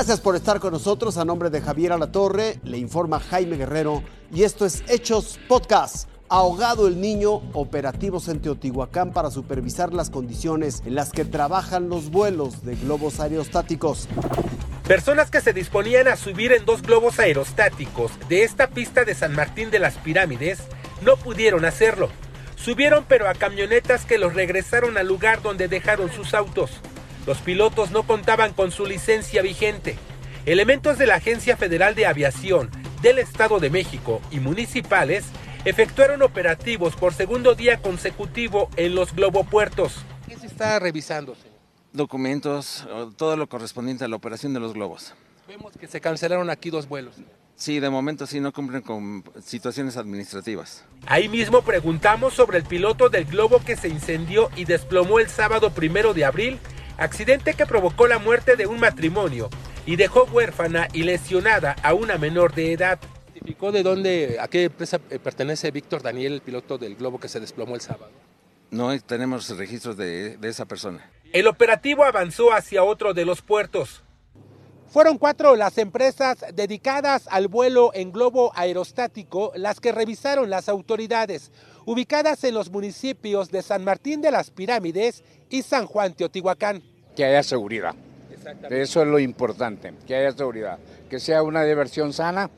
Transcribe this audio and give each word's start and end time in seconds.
Gracias 0.00 0.20
por 0.20 0.34
estar 0.34 0.60
con 0.60 0.72
nosotros. 0.72 1.18
A 1.18 1.26
nombre 1.26 1.50
de 1.50 1.60
Javier 1.60 1.92
Alatorre, 1.92 2.58
le 2.64 2.78
informa 2.78 3.20
Jaime 3.20 3.58
Guerrero 3.58 4.02
y 4.32 4.44
esto 4.44 4.64
es 4.64 4.82
Hechos 4.88 5.38
Podcast. 5.46 6.08
Ahogado 6.30 6.88
el 6.88 7.02
niño, 7.02 7.42
operativos 7.52 8.28
en 8.28 8.40
Teotihuacán 8.40 9.12
para 9.12 9.30
supervisar 9.30 9.92
las 9.92 10.08
condiciones 10.08 10.82
en 10.86 10.94
las 10.94 11.10
que 11.10 11.26
trabajan 11.26 11.90
los 11.90 12.10
vuelos 12.10 12.64
de 12.64 12.76
globos 12.76 13.20
aerostáticos. 13.20 14.08
Personas 14.88 15.30
que 15.30 15.42
se 15.42 15.52
disponían 15.52 16.08
a 16.08 16.16
subir 16.16 16.52
en 16.52 16.64
dos 16.64 16.80
globos 16.80 17.18
aerostáticos 17.18 18.10
de 18.30 18.44
esta 18.44 18.68
pista 18.68 19.04
de 19.04 19.14
San 19.14 19.34
Martín 19.34 19.70
de 19.70 19.80
las 19.80 19.98
Pirámides 19.98 20.60
no 21.02 21.18
pudieron 21.18 21.66
hacerlo. 21.66 22.08
Subieron 22.56 23.04
pero 23.06 23.28
a 23.28 23.34
camionetas 23.34 24.06
que 24.06 24.16
los 24.16 24.32
regresaron 24.32 24.96
al 24.96 25.08
lugar 25.08 25.42
donde 25.42 25.68
dejaron 25.68 26.10
sus 26.10 26.32
autos. 26.32 26.70
Los 27.30 27.38
pilotos 27.38 27.92
no 27.92 28.02
contaban 28.02 28.52
con 28.54 28.72
su 28.72 28.86
licencia 28.86 29.40
vigente. 29.40 29.96
Elementos 30.46 30.98
de 30.98 31.06
la 31.06 31.14
Agencia 31.14 31.56
Federal 31.56 31.94
de 31.94 32.06
Aviación 32.06 32.68
del 33.02 33.20
Estado 33.20 33.60
de 33.60 33.70
México 33.70 34.20
y 34.32 34.40
municipales 34.40 35.26
efectuaron 35.64 36.22
operativos 36.22 36.96
por 36.96 37.14
segundo 37.14 37.54
día 37.54 37.80
consecutivo 37.80 38.68
en 38.74 38.96
los 38.96 39.14
globopuertos. 39.14 40.04
¿Qué 40.26 40.36
se 40.38 40.48
está 40.48 40.80
revisando, 40.80 41.36
señor? 41.36 41.56
Documentos, 41.92 42.84
todo 43.16 43.36
lo 43.36 43.48
correspondiente 43.48 44.04
a 44.04 44.08
la 44.08 44.16
operación 44.16 44.52
de 44.52 44.58
los 44.58 44.74
globos. 44.74 45.14
Vemos 45.46 45.72
que 45.78 45.86
se 45.86 46.00
cancelaron 46.00 46.50
aquí 46.50 46.70
dos 46.70 46.88
vuelos. 46.88 47.14
Sí, 47.54 47.78
de 47.78 47.90
momento 47.90 48.26
sí 48.26 48.40
no 48.40 48.52
cumplen 48.52 48.82
con 48.82 49.22
situaciones 49.44 49.96
administrativas. 49.96 50.84
Ahí 51.06 51.28
mismo 51.28 51.62
preguntamos 51.62 52.34
sobre 52.34 52.58
el 52.58 52.64
piloto 52.64 53.08
del 53.08 53.26
globo 53.26 53.62
que 53.64 53.76
se 53.76 53.86
incendió 53.86 54.50
y 54.56 54.64
desplomó 54.64 55.20
el 55.20 55.28
sábado 55.28 55.70
primero 55.70 56.12
de 56.12 56.24
abril 56.24 56.58
accidente 57.00 57.54
que 57.54 57.66
provocó 57.66 58.06
la 58.06 58.18
muerte 58.18 58.56
de 58.56 58.66
un 58.66 58.78
matrimonio 58.78 59.48
y 59.86 59.96
dejó 59.96 60.24
huérfana 60.24 60.86
y 60.92 61.02
lesionada 61.02 61.74
a 61.82 61.94
una 61.94 62.18
menor 62.18 62.54
de 62.54 62.72
edad. 62.72 63.00
¿Identificó 63.32 63.72
de 63.72 63.82
dónde, 63.82 64.36
a 64.38 64.46
qué 64.48 64.64
empresa 64.64 65.00
eh, 65.08 65.18
pertenece 65.18 65.70
Víctor 65.70 66.02
Daniel, 66.02 66.34
el 66.34 66.40
piloto 66.42 66.78
del 66.78 66.94
globo 66.94 67.18
que 67.18 67.28
se 67.28 67.40
desplomó 67.40 67.74
el 67.74 67.80
sábado? 67.80 68.12
No 68.70 68.96
tenemos 69.00 69.48
registros 69.56 69.96
de, 69.96 70.36
de 70.36 70.48
esa 70.48 70.66
persona. 70.66 71.10
El 71.32 71.46
operativo 71.46 72.04
avanzó 72.04 72.52
hacia 72.52 72.84
otro 72.84 73.14
de 73.14 73.24
los 73.24 73.40
puertos. 73.40 74.04
Fueron 74.90 75.18
cuatro 75.18 75.54
las 75.54 75.78
empresas 75.78 76.44
dedicadas 76.52 77.28
al 77.30 77.46
vuelo 77.46 77.92
en 77.94 78.10
globo 78.10 78.50
aerostático 78.56 79.52
las 79.54 79.78
que 79.78 79.92
revisaron 79.92 80.50
las 80.50 80.68
autoridades, 80.68 81.52
ubicadas 81.84 82.42
en 82.42 82.54
los 82.54 82.72
municipios 82.72 83.52
de 83.52 83.62
San 83.62 83.84
Martín 83.84 84.20
de 84.20 84.32
las 84.32 84.50
Pirámides 84.50 85.22
y 85.48 85.62
San 85.62 85.86
Juan 85.86 86.14
Teotihuacán. 86.14 86.82
Que 87.14 87.24
haya 87.24 87.44
seguridad. 87.44 87.94
Eso 88.68 89.02
es 89.02 89.06
lo 89.06 89.20
importante, 89.20 89.94
que 90.08 90.16
haya 90.16 90.32
seguridad. 90.32 90.80
Que 91.08 91.20
sea 91.20 91.44
una 91.44 91.62
diversión 91.62 92.12
sana 92.12 92.50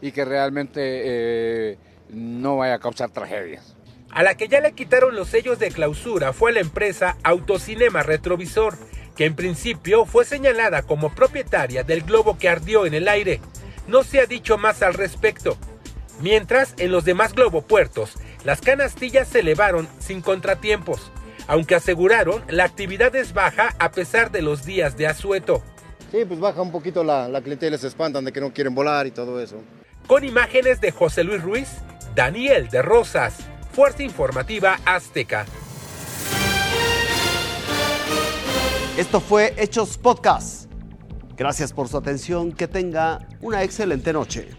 y 0.00 0.12
que 0.12 0.24
realmente 0.24 0.80
eh, 0.84 1.78
no 2.10 2.58
vaya 2.58 2.74
a 2.74 2.78
causar 2.78 3.10
tragedias. 3.10 3.74
A 4.10 4.22
la 4.22 4.36
que 4.36 4.46
ya 4.46 4.60
le 4.60 4.72
quitaron 4.72 5.16
los 5.16 5.28
sellos 5.28 5.58
de 5.58 5.70
clausura 5.72 6.32
fue 6.32 6.52
la 6.52 6.60
empresa 6.60 7.16
Autocinema 7.24 8.04
Retrovisor, 8.04 8.76
que 9.20 9.26
en 9.26 9.34
principio 9.36 10.06
fue 10.06 10.24
señalada 10.24 10.80
como 10.80 11.14
propietaria 11.14 11.82
del 11.82 12.00
globo 12.04 12.38
que 12.38 12.48
ardió 12.48 12.86
en 12.86 12.94
el 12.94 13.06
aire. 13.06 13.42
No 13.86 14.02
se 14.02 14.18
ha 14.18 14.24
dicho 14.24 14.56
más 14.56 14.80
al 14.80 14.94
respecto. 14.94 15.58
Mientras, 16.22 16.72
en 16.78 16.90
los 16.90 17.04
demás 17.04 17.34
globopuertos, 17.34 18.14
las 18.44 18.62
canastillas 18.62 19.28
se 19.28 19.40
elevaron 19.40 19.86
sin 19.98 20.22
contratiempos 20.22 21.12
aunque 21.48 21.74
aseguraron 21.74 22.42
la 22.48 22.64
actividad 22.64 23.14
es 23.14 23.34
baja 23.34 23.74
a 23.78 23.90
pesar 23.90 24.30
de 24.30 24.40
los 24.40 24.64
días 24.64 24.96
de 24.96 25.06
asueto. 25.08 25.62
Sí, 26.10 26.24
pues 26.24 26.40
baja 26.40 26.62
un 26.62 26.72
poquito 26.72 27.04
la, 27.04 27.28
la 27.28 27.42
clientela, 27.42 27.76
se 27.76 27.88
espantan 27.88 28.24
de 28.24 28.32
que 28.32 28.40
no 28.40 28.54
quieren 28.54 28.74
volar 28.74 29.06
y 29.06 29.10
todo 29.10 29.38
eso. 29.38 29.56
Con 30.06 30.24
imágenes 30.24 30.80
de 30.80 30.92
José 30.92 31.24
Luis 31.24 31.42
Ruiz, 31.42 31.68
Daniel 32.14 32.68
de 32.68 32.80
Rosas, 32.80 33.36
Fuerza 33.72 34.02
Informativa 34.02 34.78
Azteca. 34.86 35.44
Esto 39.00 39.18
fue 39.18 39.54
Hechos 39.56 39.96
Podcast. 39.96 40.70
Gracias 41.34 41.72
por 41.72 41.88
su 41.88 41.96
atención, 41.96 42.52
que 42.52 42.68
tenga 42.68 43.26
una 43.40 43.62
excelente 43.62 44.12
noche. 44.12 44.50